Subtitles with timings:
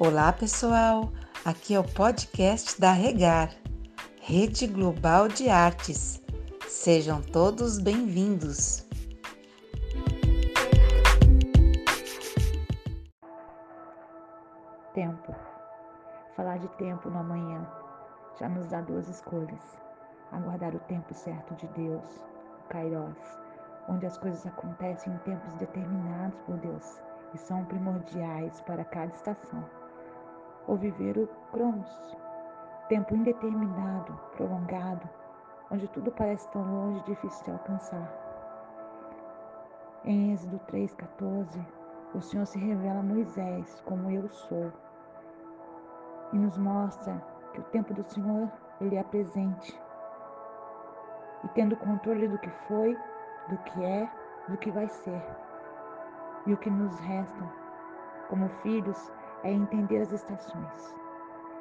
[0.00, 1.10] Olá, pessoal!
[1.44, 3.50] Aqui é o podcast da Regar,
[4.22, 6.22] Rede Global de Artes.
[6.68, 8.86] Sejam todos bem-vindos!
[14.94, 15.34] Tempo.
[16.36, 17.66] Falar de tempo no amanhã
[18.38, 19.80] já nos dá duas escolhas:
[20.30, 22.20] aguardar o tempo certo de Deus,
[22.60, 23.18] o Kairos,
[23.88, 27.02] onde as coisas acontecem em tempos determinados por Deus
[27.34, 29.87] e são primordiais para cada estação.
[30.68, 32.16] Ou viver o Cronos,
[32.88, 35.08] tempo indeterminado, prolongado,
[35.70, 38.08] onde tudo parece tão longe e difícil de alcançar.
[40.04, 41.66] Em Êxodo 3,14,
[42.14, 44.72] o Senhor se revela a Moisés como eu sou
[46.32, 47.20] e nos mostra
[47.52, 48.48] que o tempo do Senhor
[48.80, 49.78] ele é presente
[51.44, 52.96] e tendo controle do que foi,
[53.48, 54.10] do que é,
[54.48, 55.22] do que vai ser.
[56.46, 57.44] E o que nos resta,
[58.28, 59.12] como filhos,
[59.44, 60.94] é entender as estações.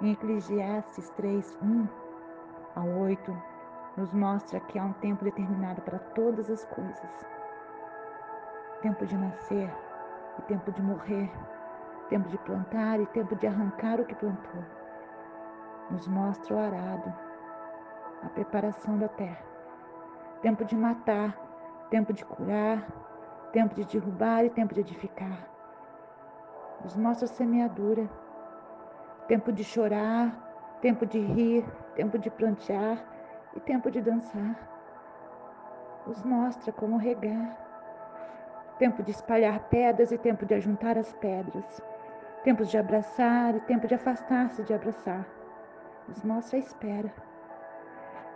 [0.00, 1.88] Em Eclesiastes 3, 1
[2.76, 3.42] a 8,
[3.96, 7.26] nos mostra que há um tempo determinado para todas as coisas.
[8.80, 9.70] Tempo de nascer
[10.38, 11.30] e tempo de morrer,
[12.08, 14.64] tempo de plantar e tempo de arrancar o que plantou.
[15.90, 17.12] Nos mostra o arado,
[18.22, 19.42] a preparação da terra.
[20.42, 21.36] Tempo de matar,
[21.90, 22.86] tempo de curar,
[23.52, 25.57] tempo de derrubar e tempo de edificar.
[26.82, 28.08] Nos mostra semeadura,
[29.26, 33.04] tempo de chorar, tempo de rir, tempo de plantear
[33.54, 34.56] e tempo de dançar.
[36.06, 37.56] Nos mostra como regar,
[38.78, 41.82] tempo de espalhar pedras e tempo de ajuntar as pedras,
[42.44, 45.26] tempos de abraçar e tempo de afastar-se de abraçar.
[46.06, 47.12] Nos mostra a espera,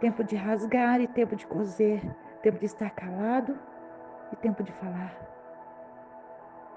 [0.01, 2.03] tempo de rasgar e tempo de coser,
[2.43, 3.57] tempo de estar calado
[4.33, 5.15] e tempo de falar.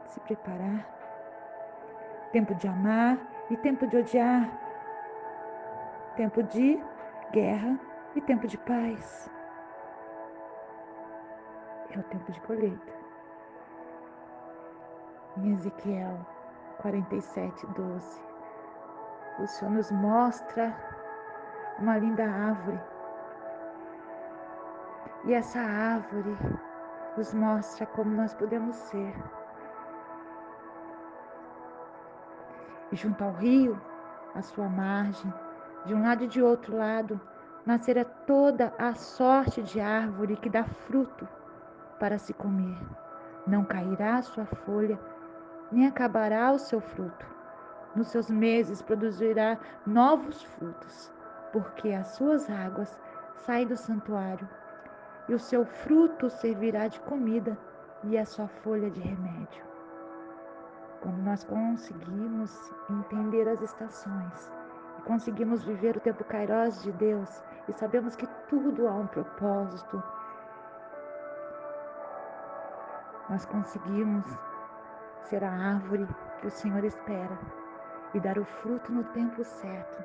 [0.05, 1.04] Se preparar.
[2.31, 3.17] Tempo de amar
[3.49, 4.49] e tempo de odiar.
[6.15, 6.81] Tempo de
[7.31, 7.79] guerra
[8.15, 9.29] e tempo de paz.
[11.91, 12.93] É o tempo de colheita.
[15.37, 16.17] Em Ezequiel
[16.81, 18.21] 47, 12,
[19.39, 20.73] o Senhor nos mostra
[21.79, 22.79] uma linda árvore.
[25.25, 26.37] E essa árvore
[27.17, 29.13] nos mostra como nós podemos ser.
[32.91, 33.79] E junto ao rio,
[34.33, 35.33] à sua margem,
[35.85, 37.19] de um lado e de outro lado,
[37.65, 41.27] nascerá toda a sorte de árvore que dá fruto
[41.99, 42.77] para se comer.
[43.47, 44.99] Não cairá a sua folha,
[45.71, 47.25] nem acabará o seu fruto.
[47.95, 51.11] Nos seus meses produzirá novos frutos,
[51.51, 52.99] porque as suas águas
[53.45, 54.47] saem do santuário
[55.27, 57.57] e o seu fruto servirá de comida
[58.03, 59.74] e a sua folha de remédio.
[61.05, 64.51] Quando nós conseguimos entender as estações
[64.97, 70.01] e conseguimos viver o tempo kairós de Deus e sabemos que tudo há um propósito,
[73.29, 74.25] nós conseguimos
[75.25, 76.07] ser a árvore
[76.41, 77.37] que o Senhor espera
[78.15, 80.03] e dar o fruto no tempo certo.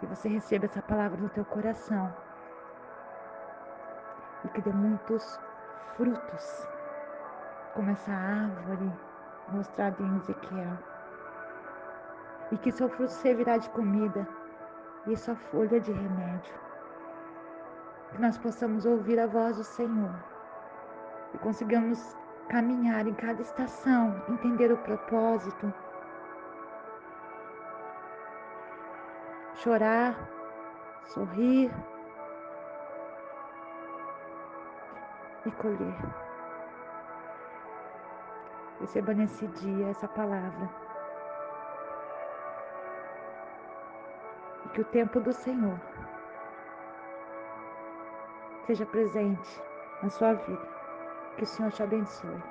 [0.00, 2.10] Que você receba essa palavra no teu coração
[4.46, 5.38] e que dê muitos
[5.94, 6.66] frutos,
[7.74, 8.92] como essa árvore
[9.48, 10.78] mostrada em Ezequiel.
[12.50, 14.26] E que seu fruto servirá de comida
[15.06, 16.54] e sua folha de remédio.
[18.10, 20.14] Que nós possamos ouvir a voz do Senhor
[21.34, 22.16] e consigamos
[22.48, 25.72] caminhar em cada estação, entender o propósito,
[29.54, 30.14] chorar,
[31.06, 31.72] sorrir,
[35.46, 36.31] e colher.
[38.82, 40.68] Receba nesse dia essa palavra.
[44.66, 45.78] E que o tempo do Senhor
[48.66, 49.62] seja presente
[50.02, 50.68] na sua vida.
[51.36, 52.42] Que o Senhor te abençoe.